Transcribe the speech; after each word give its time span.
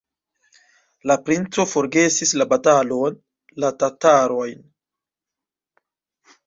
La 1.11 1.17
princo 1.27 1.65
forgesis 1.73 2.33
la 2.41 2.47
batalon, 2.55 3.21
la 3.65 3.73
tatarojn. 3.85 4.67